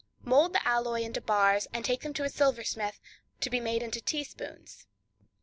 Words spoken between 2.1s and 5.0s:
to a silversmith to be made into teaspoons.